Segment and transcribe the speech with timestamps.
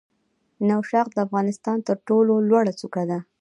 [0.67, 3.19] نوشاخ د افغانستان تر ټولو لوړه څوکه ده.